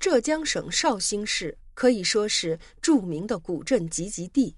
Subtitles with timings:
[0.00, 4.54] 浙江省绍兴市可以说是著名的古镇集集地，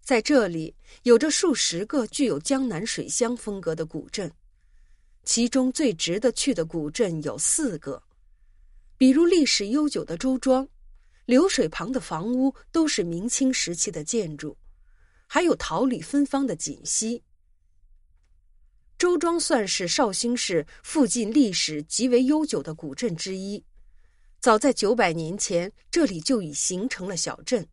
[0.00, 4.32] 在这里有着数十个具有江南水乡风格的古镇，
[5.24, 8.00] 其中最值得去的古镇有四个，
[8.96, 10.68] 比如历史悠久的周庄，
[11.24, 14.56] 流水旁的房屋都是明清时期的建筑，
[15.26, 17.20] 还有桃李芬芳的锦溪。
[18.96, 23.64] 周庄算是绍兴市附近历史极为悠久的古镇之一。
[24.42, 27.64] 早在九百年前，这里就已形成了小镇，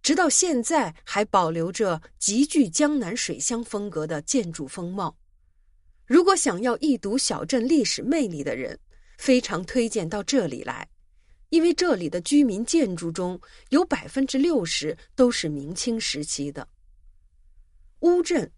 [0.00, 5.18] 直到现在还保留着极具江南水乡风格的建筑风貌。
[6.06, 8.80] 如果想要一睹小镇历史魅力的人，
[9.18, 10.88] 非常推荐到这里来，
[11.50, 16.66] 因为这里的居民建筑中有百分之六十都是明清时期的。
[18.00, 18.50] 乌镇。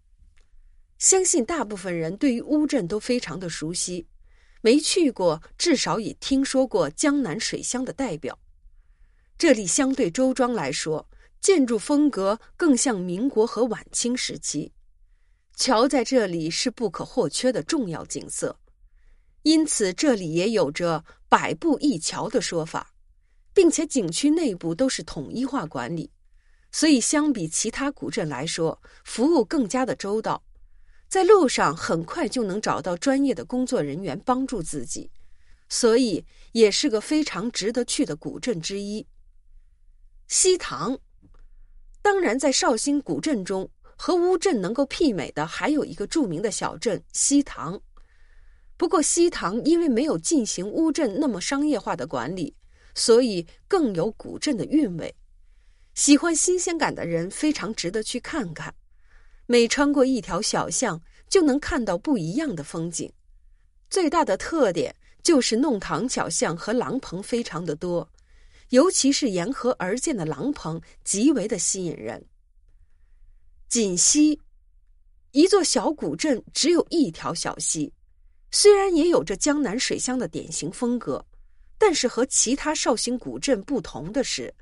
[0.99, 4.07] 相信大部分人对于乌镇都非常的熟悉，
[4.61, 8.37] 没去过至少也听说过江南水乡的代表。
[9.37, 14.71] 这里相对周庄来说，建筑风格更像民国和晚清时期。
[15.55, 18.57] 桥在这里是不可或缺的重要景色，
[19.43, 22.93] 因此这里也有着“百步一桥”的说法，
[23.53, 26.11] 并且景区内部都是统一化管理，
[26.71, 30.43] 所以相比其他古镇来说，服务更加的周到。
[31.11, 35.11] 在路上很快就能找到专业的工作人员帮助自己，
[35.67, 39.05] 所以也是个非常值得去的古镇之一。
[40.29, 40.97] 西塘，
[42.01, 47.81] 当然在绍兴古镇中和乌镇能够媲美的还有一个著名的小镇西塘，
[48.77, 52.55] 不过西塘因为没有进行乌镇那么商业化的管理，
[52.95, 55.13] 所以更有古镇的韵味。
[55.93, 58.73] 喜欢新鲜感的人非常值得去看看。
[59.51, 63.11] 每穿过一条小巷，就能看到不一样的风景。
[63.89, 68.09] 最大的特点就是弄堂小巷和廊棚非常的多，
[68.69, 72.25] 尤其是沿河而建的廊棚极为的吸引人。
[73.67, 74.39] 锦溪，
[75.31, 77.91] 一座小古镇，只有一条小溪，
[78.51, 81.21] 虽然也有着江南水乡的典型风格，
[81.77, 84.53] 但是和其他绍兴古镇不同的是，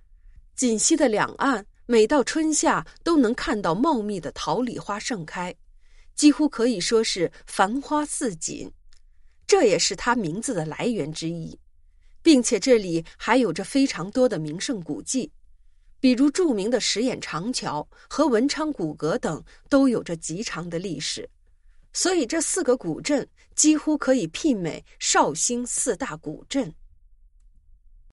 [0.55, 1.63] 锦溪的两岸。
[1.91, 5.55] 每到春夏，都能看到茂密的桃李花盛开，
[6.13, 8.71] 几乎可以说是繁花似锦，
[9.47, 11.59] 这也是它名字的来源之一。
[12.21, 15.31] 并且这里还有着非常多的名胜古迹，
[15.99, 21.27] 比如著名的石眼长桥和文昌古阁等，都有着极长的历史。
[21.91, 26.71] 所以这四个古镇几乎可以媲美绍兴四大古镇。